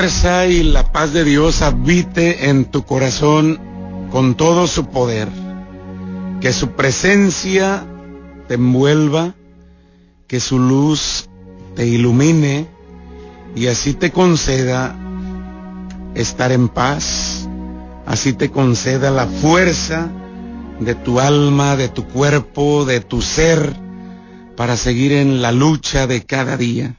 [0.00, 3.60] fuerza y la paz de Dios habite en tu corazón
[4.10, 5.28] con todo su poder.
[6.40, 7.84] Que su presencia
[8.48, 9.34] te envuelva,
[10.26, 11.28] que su luz
[11.76, 12.66] te ilumine
[13.54, 14.96] y así te conceda
[16.14, 17.46] estar en paz,
[18.06, 20.08] así te conceda la fuerza
[20.80, 23.76] de tu alma, de tu cuerpo, de tu ser,
[24.56, 26.96] para seguir en la lucha de cada día.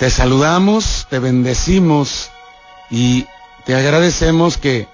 [0.00, 2.30] Te saludamos, te bendecimos
[2.90, 3.26] y
[3.66, 4.88] te agradecemos que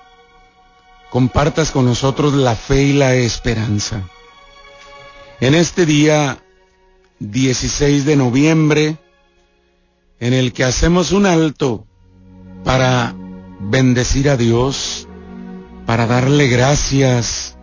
[1.10, 4.02] compartas con nosotros la fe y la esperanza.
[5.38, 6.42] En este día
[7.20, 8.96] 16 de noviembre,
[10.18, 11.86] en el que hacemos un alto
[12.64, 13.14] para
[13.60, 15.06] bendecir a Dios,
[15.86, 17.56] para darle gracias,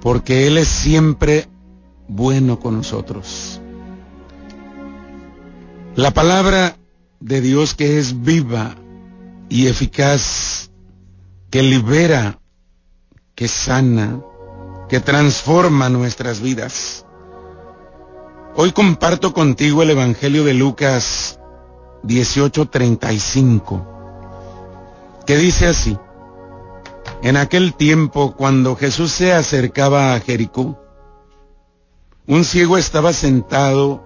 [0.00, 1.48] porque Él es siempre
[2.06, 3.60] bueno con nosotros.
[5.96, 6.76] La palabra
[7.20, 8.76] de Dios que es viva
[9.48, 10.70] y eficaz,
[11.50, 12.38] que libera,
[13.34, 14.20] que sana,
[14.90, 17.06] que transforma nuestras vidas.
[18.56, 21.40] Hoy comparto contigo el Evangelio de Lucas
[22.02, 23.86] 18:35,
[25.24, 25.96] que dice así,
[27.22, 30.78] en aquel tiempo cuando Jesús se acercaba a Jericó,
[32.26, 34.05] un ciego estaba sentado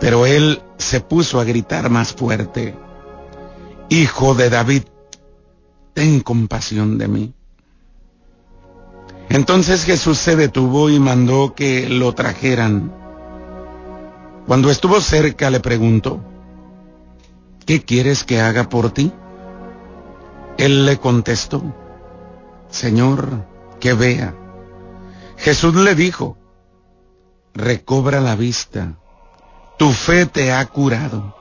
[0.00, 2.74] Pero él se puso a gritar más fuerte,
[3.90, 4.84] Hijo de David,
[5.94, 7.34] ten compasión de mí.
[9.28, 12.94] Entonces Jesús se detuvo y mandó que lo trajeran.
[14.46, 16.20] Cuando estuvo cerca le preguntó,
[17.66, 19.12] ¿qué quieres que haga por ti?
[20.56, 21.62] Él le contestó,
[22.70, 23.44] Señor,
[23.80, 24.36] que vea.
[25.36, 26.38] Jesús le dijo,
[27.54, 28.99] recobra la vista
[29.80, 31.34] tu fe te ha curado.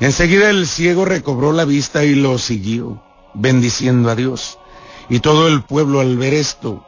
[0.00, 3.00] Enseguida el ciego recobró la vista y lo siguió,
[3.32, 4.58] bendiciendo a Dios.
[5.08, 6.84] Y todo el pueblo al ver esto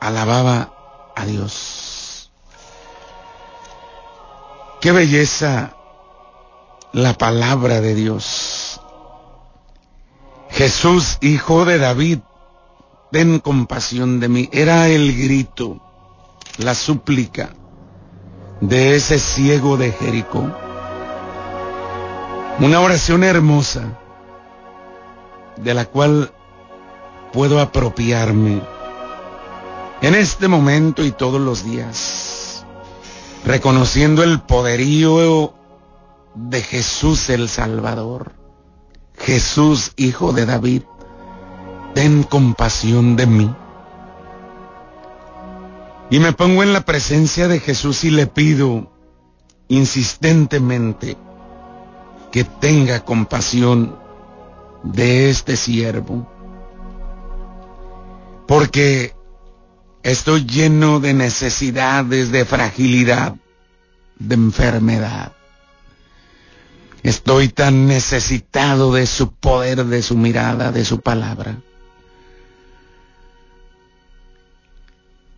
[0.00, 0.72] alababa
[1.16, 2.30] a Dios.
[4.80, 5.74] Qué belleza
[6.92, 8.80] la palabra de Dios.
[10.48, 12.20] Jesús, hijo de David,
[13.10, 14.48] ten compasión de mí.
[14.52, 15.82] Era el grito,
[16.58, 17.50] la súplica
[18.60, 20.50] de ese ciego de Jericó.
[22.58, 23.98] Una oración hermosa
[25.56, 26.32] de la cual
[27.32, 28.62] puedo apropiarme
[30.00, 32.64] en este momento y todos los días,
[33.44, 35.54] reconociendo el poderío
[36.34, 38.32] de Jesús el Salvador.
[39.18, 40.82] Jesús, hijo de David,
[41.94, 43.54] ten compasión de mí.
[46.10, 48.92] Y me pongo en la presencia de Jesús y le pido
[49.68, 51.16] insistentemente
[52.30, 53.98] que tenga compasión
[54.84, 56.30] de este siervo.
[58.46, 59.14] Porque
[60.02, 63.34] estoy lleno de necesidades, de fragilidad,
[64.18, 65.32] de enfermedad.
[67.02, 71.56] Estoy tan necesitado de su poder, de su mirada, de su palabra.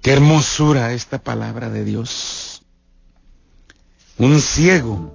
[0.03, 2.63] Qué hermosura esta palabra de Dios.
[4.17, 5.15] Un ciego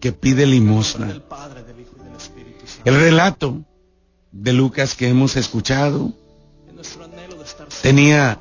[0.00, 1.20] que pide limosna.
[2.84, 3.62] El relato
[4.32, 6.12] de Lucas que hemos escuchado
[7.82, 8.40] tenía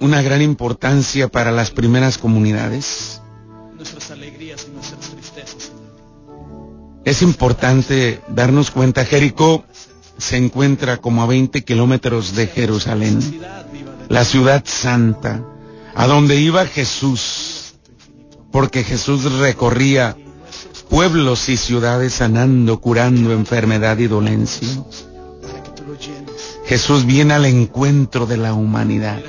[0.00, 3.20] una gran importancia para las primeras comunidades.
[7.04, 9.64] Es importante darnos cuenta, Jericó
[10.18, 13.20] se encuentra como a 20 kilómetros de Jerusalén
[14.08, 15.42] la ciudad santa,
[15.94, 17.74] a donde iba Jesús,
[18.50, 20.16] porque Jesús recorría
[20.88, 24.68] pueblos y ciudades sanando, curando enfermedad y dolencia.
[26.66, 29.20] Jesús viene al encuentro de la humanidad.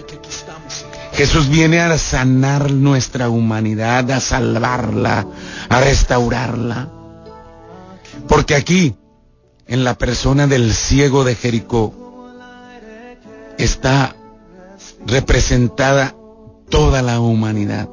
[1.14, 5.28] Jesús viene a sanar nuestra humanidad, a salvarla,
[5.68, 6.90] a restaurarla.
[8.28, 8.96] Porque aquí,
[9.68, 11.94] en la persona del ciego de Jericó,
[13.58, 14.16] está
[15.06, 16.16] representada
[16.70, 17.90] toda la humanidad,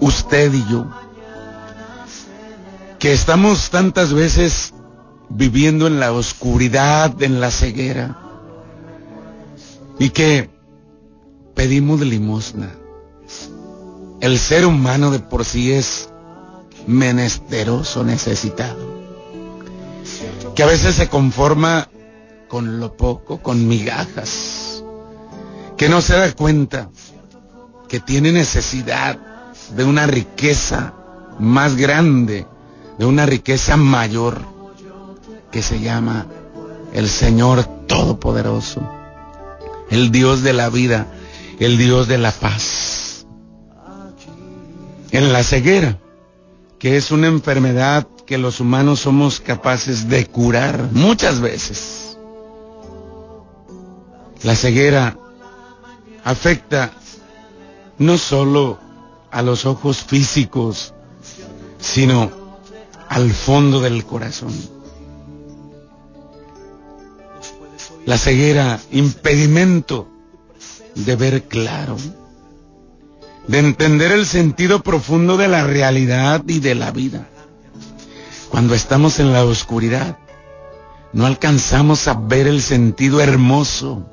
[0.00, 0.86] usted y yo,
[2.98, 4.72] que estamos tantas veces
[5.28, 8.18] viviendo en la oscuridad, en la ceguera,
[9.98, 10.50] y que
[11.54, 12.70] pedimos limosna.
[14.20, 16.10] El ser humano de por sí es
[16.86, 18.78] menesteroso, necesitado,
[20.54, 21.88] que a veces se conforma
[22.48, 24.61] con lo poco, con migajas,
[25.82, 26.90] que no se da cuenta
[27.88, 29.18] que tiene necesidad
[29.74, 30.94] de una riqueza
[31.40, 32.46] más grande,
[33.00, 34.40] de una riqueza mayor,
[35.50, 36.28] que se llama
[36.92, 38.88] el Señor Todopoderoso,
[39.90, 41.08] el Dios de la vida,
[41.58, 43.26] el Dios de la paz.
[45.10, 45.98] En la ceguera,
[46.78, 52.16] que es una enfermedad que los humanos somos capaces de curar muchas veces.
[54.44, 55.18] La ceguera
[56.24, 56.92] afecta
[57.98, 58.78] no solo
[59.30, 60.94] a los ojos físicos,
[61.78, 62.30] sino
[63.08, 64.52] al fondo del corazón.
[68.04, 70.08] La ceguera, impedimento
[70.94, 71.96] de ver claro,
[73.46, 77.28] de entender el sentido profundo de la realidad y de la vida.
[78.50, 80.18] Cuando estamos en la oscuridad,
[81.12, 84.06] no alcanzamos a ver el sentido hermoso,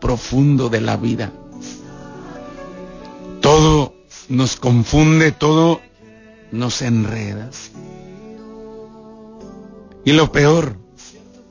[0.00, 1.32] profundo de la vida.
[3.54, 3.94] Todo
[4.30, 5.82] nos confunde, todo
[6.52, 7.50] nos enreda.
[10.06, 10.78] Y lo peor,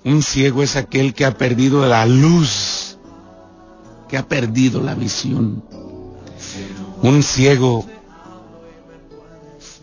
[0.03, 2.97] un ciego es aquel que ha perdido la luz,
[4.09, 5.63] que ha perdido la visión.
[7.03, 7.85] Un ciego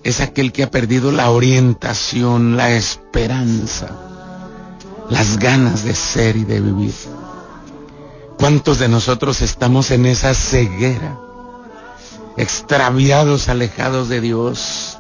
[0.03, 3.97] es aquel que ha perdido la orientación, la esperanza,
[5.09, 6.95] las ganas de ser y de vivir.
[8.41, 11.28] ¿Cuántos de nosotros estamos en esa ceguera?
[12.39, 14.99] Extraviados, alejados de Dios,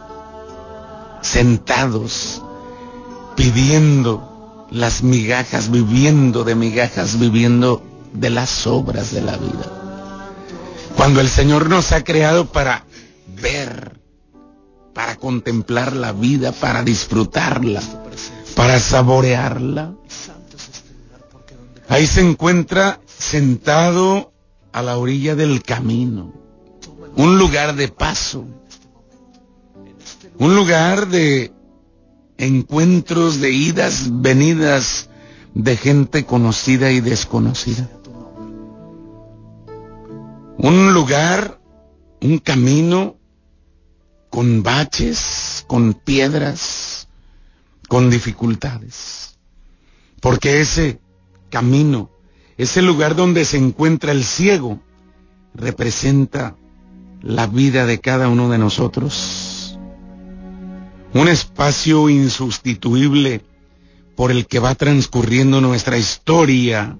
[1.22, 2.42] sentados,
[3.36, 7.82] pidiendo las migajas, viviendo de migajas, viviendo
[8.12, 9.78] de las obras de la vida.
[10.96, 12.84] Cuando el Señor nos ha creado para
[13.40, 14.00] ver,
[14.92, 17.80] para contemplar la vida, para disfrutarla,
[18.56, 19.94] para saborearla.
[21.88, 24.32] Ahí se encuentra sentado
[24.72, 26.34] a la orilla del camino,
[27.18, 28.46] un lugar de paso,
[30.38, 31.52] un lugar de
[32.38, 35.10] encuentros, de idas, venidas
[35.52, 37.90] de gente conocida y desconocida
[40.58, 41.60] un lugar,
[42.20, 43.16] un camino
[44.28, 47.08] con baches, con piedras,
[47.88, 49.38] con dificultades.
[50.20, 51.00] Porque ese
[51.48, 52.10] camino,
[52.56, 54.80] ese lugar donde se encuentra el ciego,
[55.54, 56.56] representa
[57.22, 59.78] la vida de cada uno de nosotros.
[61.14, 63.42] Un espacio insustituible
[64.16, 66.98] por el que va transcurriendo nuestra historia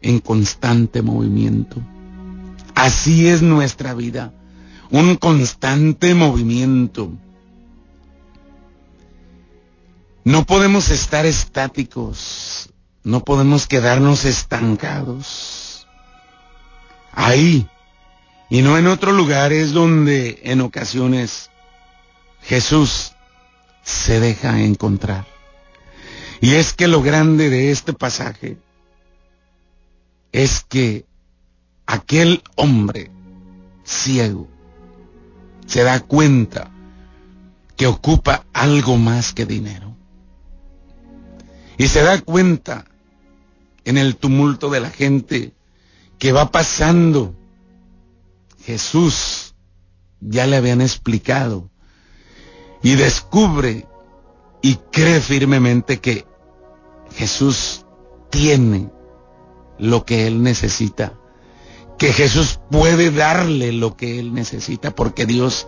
[0.00, 1.80] en constante movimiento.
[2.74, 4.32] Así es nuestra vida,
[4.90, 7.10] un constante movimiento.
[10.24, 12.70] No podemos estar estáticos,
[13.02, 15.86] no podemos quedarnos estancados.
[17.12, 17.68] Ahí,
[18.48, 21.50] y no en otro lugar, es donde en ocasiones
[22.42, 23.12] Jesús
[23.82, 25.26] se deja encontrar.
[26.40, 28.58] Y es que lo grande de este pasaje
[30.32, 31.06] es que
[31.86, 33.10] aquel hombre
[33.84, 34.48] ciego
[35.66, 36.70] se da cuenta
[37.76, 39.94] que ocupa algo más que dinero.
[41.78, 42.86] Y se da cuenta
[43.84, 45.52] en el tumulto de la gente
[46.18, 47.34] que va pasando.
[48.66, 49.54] Jesús
[50.20, 51.70] ya le habían explicado
[52.82, 53.86] y descubre
[54.60, 56.26] y cree firmemente que
[57.14, 57.86] Jesús
[58.30, 58.90] tiene
[59.78, 61.14] lo que él necesita
[61.98, 65.66] que Jesús puede darle lo que él necesita porque Dios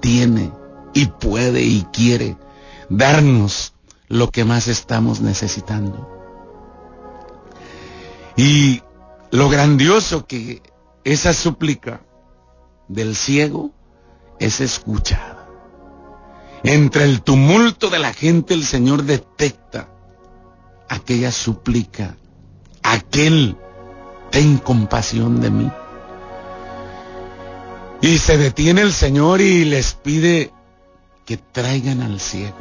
[0.00, 0.52] tiene
[0.92, 2.36] y puede y quiere
[2.88, 3.74] darnos
[4.08, 6.10] lo que más estamos necesitando.
[8.36, 8.82] Y
[9.30, 10.62] lo grandioso que
[11.04, 12.00] esa súplica
[12.88, 13.70] del ciego
[14.38, 15.48] es escuchada.
[16.62, 19.88] Entre el tumulto de la gente el Señor detecta
[20.88, 22.16] aquella súplica,
[22.82, 23.56] aquel
[24.30, 25.70] ten compasión de mí.
[28.00, 30.52] Y se detiene el Señor y les pide
[31.24, 32.56] que traigan al ciego.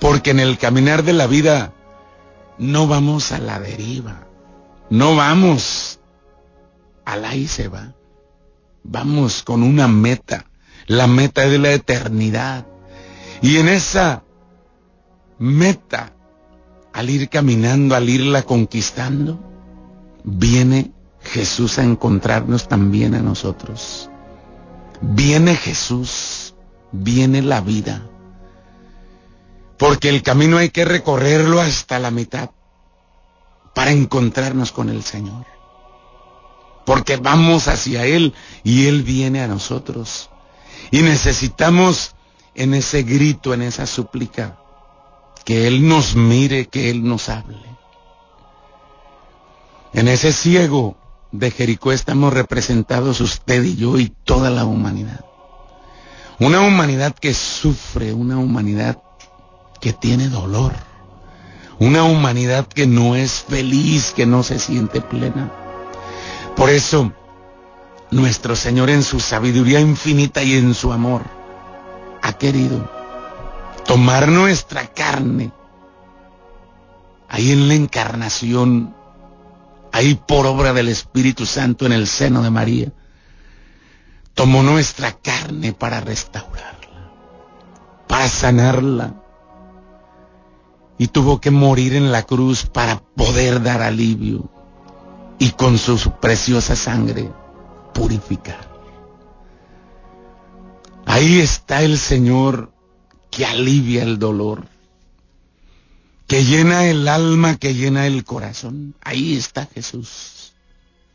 [0.00, 1.72] Porque en el caminar de la vida
[2.58, 4.26] no vamos a la deriva,
[4.90, 6.00] no vamos
[7.04, 7.94] al ahí se va.
[8.84, 10.46] Vamos con una meta.
[10.86, 12.66] La meta de la eternidad.
[13.40, 14.24] Y en esa
[15.38, 16.12] meta,
[16.92, 19.38] al ir caminando, al irla conquistando,
[20.24, 24.10] viene Jesús a encontrarnos también a nosotros.
[25.00, 26.54] Viene Jesús,
[26.92, 28.02] viene la vida.
[29.78, 32.50] Porque el camino hay que recorrerlo hasta la mitad
[33.74, 35.51] para encontrarnos con el Señor.
[36.84, 38.34] Porque vamos hacia Él
[38.64, 40.30] y Él viene a nosotros.
[40.90, 42.14] Y necesitamos
[42.54, 44.58] en ese grito, en esa súplica,
[45.44, 47.72] que Él nos mire, que Él nos hable.
[49.94, 50.96] En ese ciego
[51.32, 55.24] de Jericó estamos representados usted y yo y toda la humanidad.
[56.38, 59.02] Una humanidad que sufre, una humanidad
[59.80, 60.72] que tiene dolor,
[61.78, 65.61] una humanidad que no es feliz, que no se siente plena.
[66.56, 67.12] Por eso,
[68.10, 71.22] nuestro Señor en su sabiduría infinita y en su amor
[72.22, 72.88] ha querido
[73.86, 75.50] tomar nuestra carne
[77.28, 78.94] ahí en la encarnación,
[79.90, 82.92] ahí por obra del Espíritu Santo en el seno de María,
[84.34, 87.10] tomó nuestra carne para restaurarla,
[88.06, 89.14] para sanarla,
[90.98, 94.50] y tuvo que morir en la cruz para poder dar alivio
[95.42, 97.28] y con su preciosa sangre
[97.92, 98.60] purificar.
[101.04, 102.72] Ahí está el Señor
[103.28, 104.68] que alivia el dolor,
[106.28, 108.94] que llena el alma, que llena el corazón.
[109.00, 110.52] Ahí está Jesús,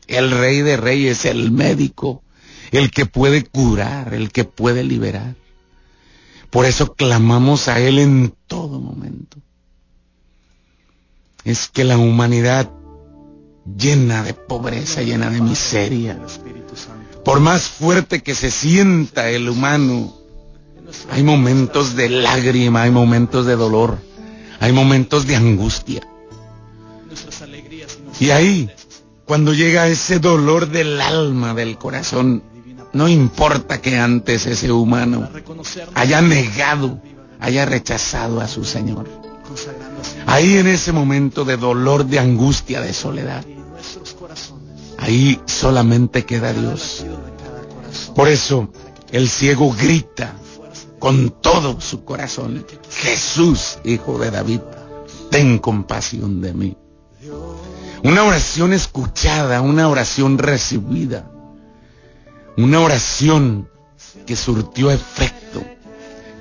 [0.08, 2.22] el Rey de Reyes, el médico,
[2.70, 5.36] el que puede curar, el que puede liberar.
[6.50, 9.38] Por eso clamamos a Él en todo momento.
[11.44, 12.70] Es que la humanidad
[13.76, 16.18] llena de pobreza, llena de miseria,
[17.24, 20.14] por más fuerte que se sienta el humano,
[21.10, 23.98] hay momentos de lágrima, hay momentos de dolor,
[24.60, 26.00] hay momentos de angustia.
[28.20, 28.70] Y ahí,
[29.26, 32.42] cuando llega ese dolor del alma, del corazón,
[32.92, 35.28] no importa que antes ese humano
[35.94, 37.00] haya negado,
[37.38, 39.06] haya rechazado a su Señor.
[40.26, 43.44] Ahí en ese momento de dolor, de angustia, de soledad,
[44.98, 47.06] ahí solamente queda Dios.
[48.14, 48.68] Por eso
[49.10, 50.34] el ciego grita
[50.98, 54.60] con todo su corazón, Jesús, hijo de David,
[55.30, 56.76] ten compasión de mí.
[58.02, 61.30] Una oración escuchada, una oración recibida,
[62.56, 63.68] una oración
[64.26, 65.62] que surtió efecto,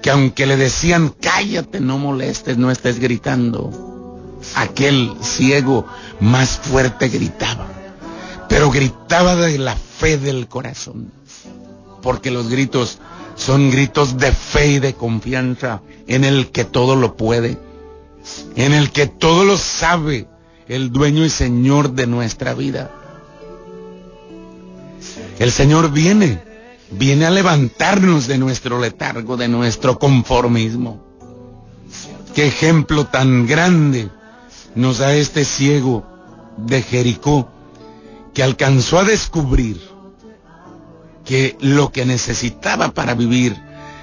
[0.02, 4.18] que aunque le decían, cállate, no molestes, no estés gritando,
[4.56, 5.86] aquel ciego
[6.20, 7.68] más fuerte gritaba,
[8.50, 11.12] pero gritaba de la fe del corazón,
[12.02, 13.00] porque los gritos
[13.36, 17.58] son gritos de fe y de confianza en el que todo lo puede,
[18.56, 20.28] en el que todo lo sabe,
[20.68, 22.92] el dueño y señor de nuestra vida.
[25.40, 26.42] El Señor viene,
[26.90, 31.06] viene a levantarnos de nuestro letargo, de nuestro conformismo.
[32.34, 34.10] Qué ejemplo tan grande
[34.74, 36.06] nos da este ciego
[36.58, 37.50] de Jericó
[38.38, 39.82] que alcanzó a descubrir
[41.26, 43.60] que lo que necesitaba para vivir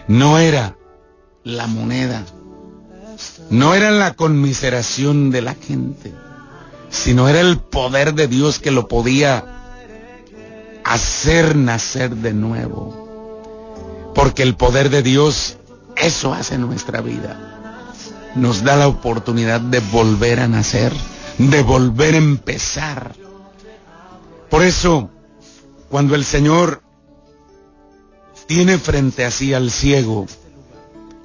[0.08, 0.76] no era
[1.44, 2.24] la moneda,
[3.50, 6.12] no era la conmiseración de la gente,
[6.90, 9.44] sino era el poder de Dios que lo podía
[10.82, 14.10] hacer nacer de nuevo.
[14.16, 15.58] Porque el poder de Dios,
[15.94, 17.38] eso hace nuestra vida.
[18.34, 20.92] Nos da la oportunidad de volver a nacer,
[21.38, 23.23] de volver a empezar.
[24.50, 25.10] Por eso,
[25.88, 26.82] cuando el Señor
[28.46, 30.26] tiene frente a sí al ciego,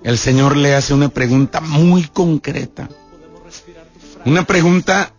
[0.04, 2.90] el Señor le hace una pregunta muy concreta.
[4.26, 5.14] Una pregunta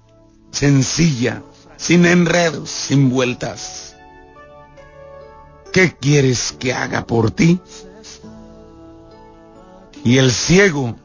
[0.51, 1.43] sencilla,
[1.77, 3.97] sin enredos, sin vueltas.
[5.73, 7.61] ¿Qué quieres que haga por ti?
[10.03, 10.97] Y el ciego,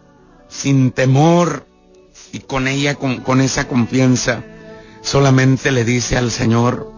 [0.47, 1.67] sin temor
[2.31, 4.43] y con ella, con, con esa confianza,
[5.05, 6.91] solamente le dice al Señor,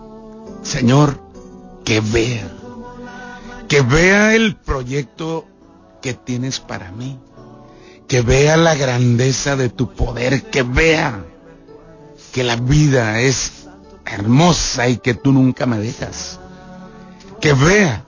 [0.64, 1.22] Señor,
[1.86, 2.58] que vea
[3.68, 5.46] que vea el proyecto
[6.02, 7.20] que tienes para mí,
[8.08, 11.26] que vea la grandeza de tu poder, que vea
[12.32, 13.68] que la vida es
[14.06, 16.40] hermosa y que tú nunca me dejas,
[17.42, 18.06] que vea,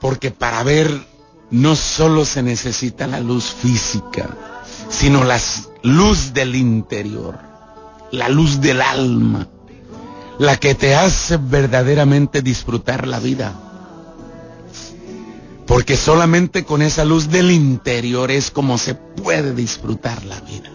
[0.00, 1.06] porque para ver
[1.50, 4.28] no solo se necesita la luz física,
[4.88, 5.38] sino la
[5.82, 7.38] luz del interior,
[8.18, 9.48] la luz del alma,
[10.38, 13.64] la que te hace verdaderamente disfrutar la vida
[15.66, 20.70] Porque solamente con esa luz del interior es como se puede disfrutar la vida.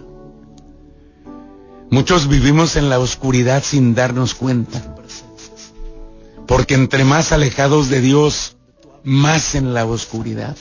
[1.92, 4.96] Muchos vivimos en la oscuridad sin darnos cuenta.
[6.48, 8.58] Porque entre más alejados de Dios,
[9.04, 10.58] más en la oscuridad.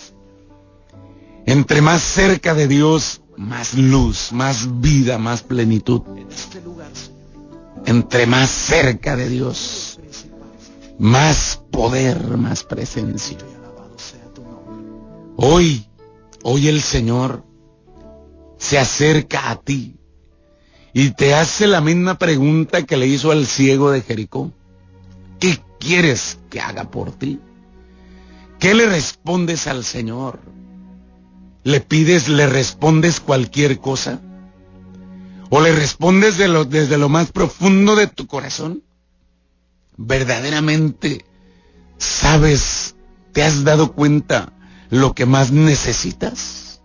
[1.47, 6.03] Entre más cerca de Dios, más luz, más vida, más plenitud.
[7.87, 10.01] Entre más cerca de Dios,
[10.99, 13.39] más poder, más presencia.
[15.37, 15.87] Hoy,
[16.43, 17.45] hoy el Señor
[18.59, 19.97] se acerca a ti
[20.93, 24.51] y te hace la misma pregunta que le hizo al ciego de Jericó.
[25.39, 27.39] ¿Qué quieres que haga por ti?
[28.59, 30.41] ¿Qué le respondes al Señor?
[31.69, 34.23] ¿Le pides, le respondes cualquier cosa?
[35.51, 38.83] ¿O le respondes desde lo más profundo de tu corazón?
[39.99, 41.27] ¿Verdaderamente
[41.99, 42.97] sabes,
[43.33, 44.55] te has dado cuenta
[44.89, 46.81] lo que más necesitas?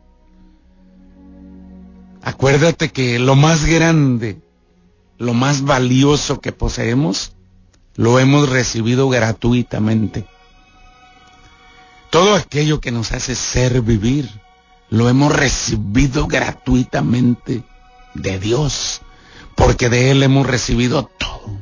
[2.22, 4.42] Acuérdate que lo más grande,
[5.18, 7.38] lo más valioso que poseemos,
[7.96, 10.28] lo hemos recibido gratuitamente.
[12.10, 14.43] Todo aquello que nos hace ser vivir,
[14.94, 17.64] lo hemos recibido gratuitamente
[18.14, 19.02] de Dios,
[19.56, 21.58] porque de Él hemos recibido todo.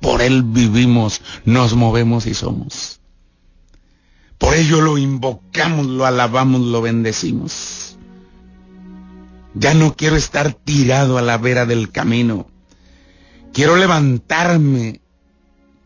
[0.00, 3.02] Por Él vivimos, nos movemos y somos.
[4.38, 7.98] Por ello lo invocamos, lo alabamos, lo bendecimos.
[9.52, 12.46] Ya no quiero estar tirado a la vera del camino.
[13.52, 15.02] Quiero levantarme.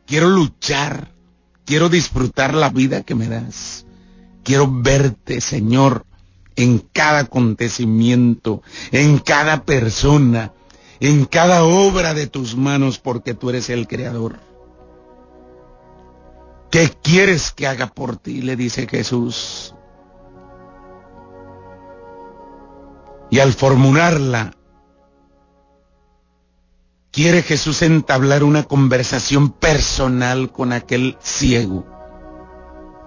[0.06, 1.10] Quiero luchar.
[1.64, 3.86] Quiero disfrutar la vida que me das.
[4.44, 6.06] Quiero verte, Señor,
[6.56, 10.52] en cada acontecimiento, en cada persona,
[11.00, 14.38] en cada obra de tus manos, porque tú eres el creador.
[16.70, 18.42] ¿Qué quieres que haga por ti?
[18.42, 19.74] Le dice Jesús.
[23.30, 24.52] Y al formularla,
[27.10, 31.86] quiere Jesús entablar una conversación personal con aquel ciego.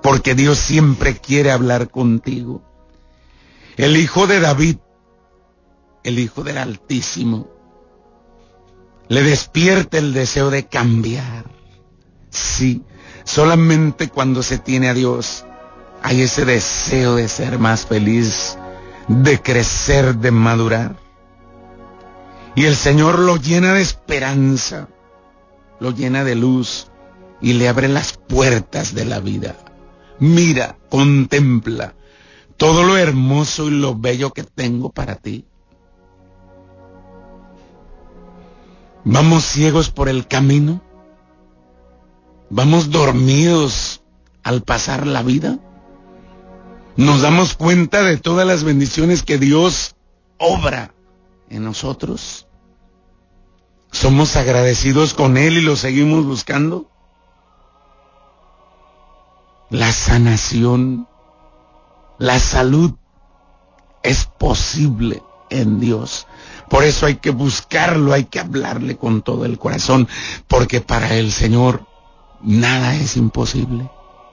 [0.01, 2.61] Porque Dios siempre quiere hablar contigo
[3.77, 4.77] el hijo de David,
[6.03, 7.47] el hijo del Altísimo,
[9.07, 11.45] le despierta el deseo de cambiar.
[12.29, 12.83] Sí,
[13.23, 15.45] solamente cuando se tiene a Dios
[16.01, 18.57] hay ese deseo de ser más feliz,
[19.07, 20.95] de crecer, de madurar.
[22.55, 24.87] Y el Señor lo llena de esperanza,
[25.79, 26.87] lo llena de luz
[27.41, 29.55] y le abre las puertas de la vida.
[30.19, 31.93] Mira, contempla,
[32.57, 35.45] todo lo hermoso y lo bello que tengo para ti.
[39.05, 40.81] Vamos ciegos por el camino.
[42.49, 44.01] Vamos dormidos
[44.43, 45.59] al pasar la vida.
[46.97, 49.95] Nos damos cuenta de todas las bendiciones que Dios
[50.37, 50.93] obra
[51.49, 52.47] en nosotros.
[53.91, 56.89] Somos agradecidos con Él y lo seguimos buscando.
[59.69, 61.07] La sanación
[62.17, 62.93] la salud
[64.03, 66.27] es posible en Dios.
[66.69, 70.07] Por eso hay que buscarlo, hay que hablarle con todo el corazón,
[70.47, 71.85] porque para el Señor
[72.41, 73.89] nada es imposible.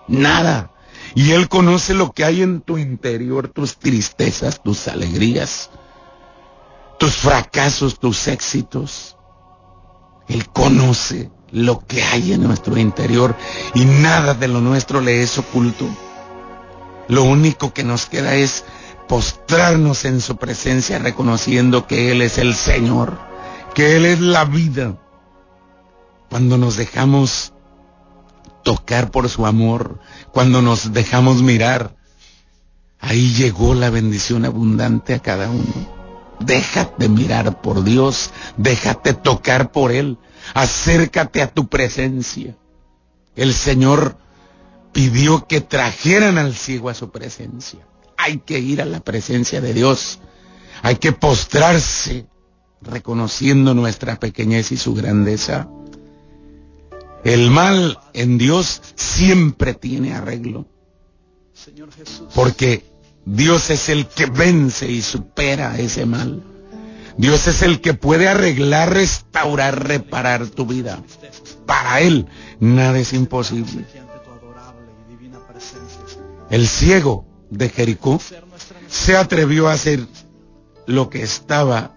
[0.08, 0.70] Nada.
[1.14, 5.70] Y Él conoce lo que hay en tu interior, tus tristezas, tus alegrías,
[6.98, 9.16] tus fracasos, tus éxitos.
[10.28, 13.36] Él conoce lo que hay en nuestro interior
[13.74, 15.86] y nada de lo nuestro le es oculto.
[17.08, 18.64] Lo único que nos queda es
[19.08, 23.18] postrarnos en su presencia reconociendo que Él es el Señor,
[23.74, 24.96] que Él es la vida.
[26.30, 27.52] Cuando nos dejamos
[28.62, 30.00] tocar por su amor,
[30.32, 31.94] cuando nos dejamos mirar,
[32.98, 35.94] ahí llegó la bendición abundante a cada uno.
[36.40, 40.18] Déjate mirar por Dios, déjate tocar por Él,
[40.54, 42.56] acércate a tu presencia.
[43.36, 44.16] El Señor
[44.94, 47.80] pidió que trajeran al ciego a su presencia.
[48.16, 50.20] Hay que ir a la presencia de Dios.
[50.82, 52.26] Hay que postrarse
[52.80, 55.68] reconociendo nuestra pequeñez y su grandeza.
[57.24, 60.66] El mal en Dios siempre tiene arreglo.
[62.34, 62.84] Porque
[63.26, 66.42] Dios es el que vence y supera ese mal.
[67.16, 71.02] Dios es el que puede arreglar, restaurar, reparar tu vida.
[71.66, 72.26] Para Él
[72.60, 73.86] nada es imposible.
[76.54, 78.20] El ciego de Jericó
[78.86, 80.06] se atrevió a hacer
[80.86, 81.96] lo que estaba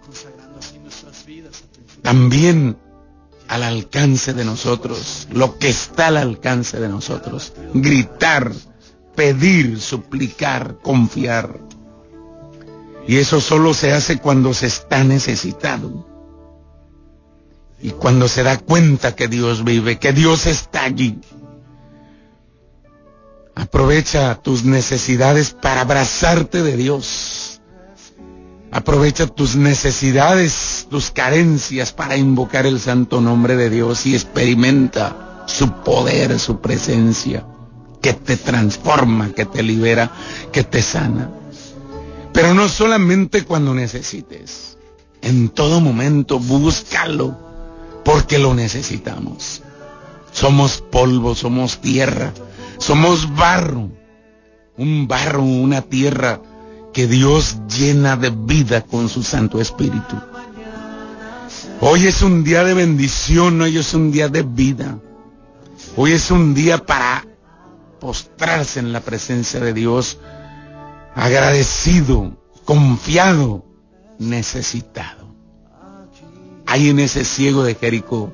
[2.02, 2.76] también
[3.48, 8.52] al alcance de nosotros, lo que está al alcance de nosotros, gritar
[9.16, 11.60] pedir, suplicar, confiar.
[13.08, 16.04] Y eso solo se hace cuando se está necesitado.
[17.80, 21.22] Y cuando se da cuenta que Dios vive, que Dios está allí.
[23.60, 27.60] Aprovecha tus necesidades para abrazarte de Dios.
[28.72, 35.72] Aprovecha tus necesidades, tus carencias para invocar el santo nombre de Dios y experimenta su
[35.72, 37.48] poder, su presencia,
[38.00, 40.12] que te transforma, que te libera,
[40.52, 41.32] que te sana.
[42.34, 44.78] Pero no solamente cuando necesites.
[45.24, 47.36] En todo momento búscalo
[48.06, 49.64] porque lo necesitamos.
[50.32, 52.32] Somos polvo, somos tierra,
[52.78, 53.90] somos barro,
[54.78, 56.42] un barro, una tierra
[56.94, 60.16] que Dios llena de vida con su Santo Espíritu.
[61.82, 64.98] Hoy es un día de bendición, hoy es un día de vida.
[65.96, 67.26] Hoy es un día para
[68.00, 70.20] postrarse en la presencia de Dios,
[71.16, 73.66] agradecido, confiado,
[74.20, 75.28] necesitado
[76.68, 78.32] hay en ese ciego de Jericó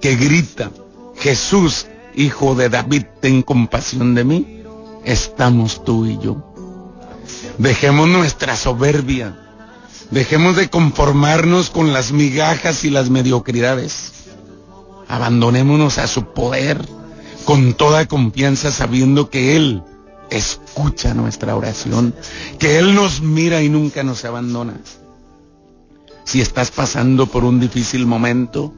[0.00, 0.72] que grita,
[1.16, 4.62] Jesús, hijo de David, ten compasión de mí,
[5.04, 6.54] estamos tú y yo.
[7.58, 9.38] Dejemos nuestra soberbia,
[10.10, 14.12] dejemos de conformarnos con las migajas y las mediocridades.
[15.08, 16.80] Abandonémonos a su poder
[17.44, 19.82] con toda confianza sabiendo que Él
[20.30, 22.14] escucha nuestra oración,
[22.58, 24.74] que Él nos mira y nunca nos abandona
[26.30, 28.72] si estás pasando por un difícil momento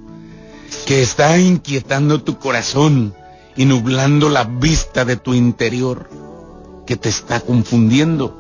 [0.86, 3.14] que está inquietando tu corazón
[3.56, 6.08] y nublando la vista de tu interior,
[6.86, 8.38] que te está confundiendo.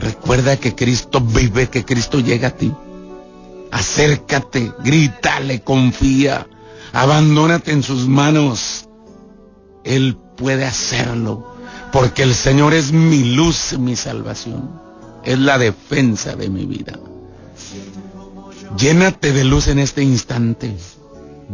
[0.00, 2.72] Recuerda que Cristo vive, que Cristo llega a ti.
[3.70, 6.46] Acércate, grítale, confía,
[6.92, 8.88] abandónate en sus manos.
[9.84, 11.54] Él puede hacerlo,
[11.92, 14.70] porque el Señor es mi luz, mi salvación.
[15.24, 16.98] Es la defensa de mi vida.
[18.78, 20.74] Llénate de luz en este instante.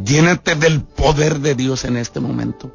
[0.02, 2.74] Llénate del poder de Dios en este momento.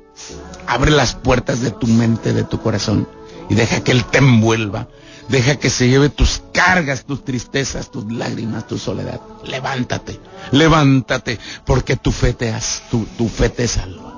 [0.67, 3.07] Abre las puertas de tu mente, de tu corazón
[3.49, 4.87] y deja que Él te envuelva.
[5.27, 9.21] Deja que se lleve tus cargas, tus tristezas, tus lágrimas, tu soledad.
[9.45, 10.19] Levántate,
[10.51, 12.51] levántate, porque tu fe te,
[12.89, 14.15] tu, tu fe te salva.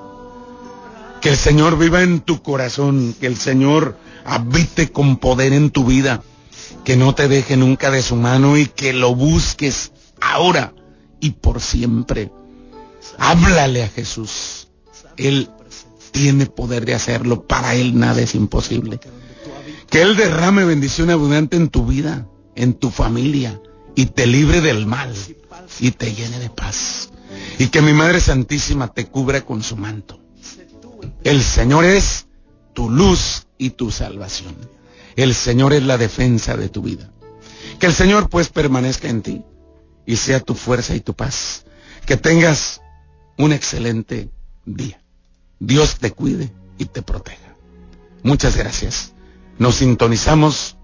[1.20, 5.84] Que el Señor viva en tu corazón, que el Señor habite con poder en tu
[5.84, 6.22] vida,
[6.82, 10.72] que no te deje nunca de su mano y que lo busques ahora
[11.20, 12.32] y por siempre.
[13.18, 14.68] Háblale a Jesús.
[15.16, 15.50] Él
[16.10, 17.46] tiene poder de hacerlo.
[17.46, 19.00] Para Él nada es imposible.
[19.88, 23.60] Que Él derrame bendición abundante en tu vida, en tu familia,
[23.94, 25.12] y te libre del mal,
[25.80, 27.10] y te llene de paz.
[27.58, 30.20] Y que mi Madre Santísima te cubra con su manto.
[31.24, 32.26] El Señor es
[32.72, 34.56] tu luz y tu salvación.
[35.16, 37.10] El Señor es la defensa de tu vida.
[37.78, 39.42] Que el Señor pues permanezca en ti
[40.06, 41.64] y sea tu fuerza y tu paz.
[42.06, 42.80] Que tengas
[43.38, 44.30] un excelente
[44.64, 45.00] día.
[45.58, 47.56] Dios te cuide y te proteja.
[48.22, 49.12] Muchas gracias.
[49.58, 50.76] Nos sintonizamos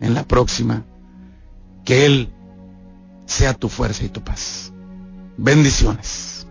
[0.00, 0.84] en la próxima.
[1.84, 2.32] Que Él
[3.26, 4.72] sea tu fuerza y tu paz.
[5.36, 6.46] Bendiciones.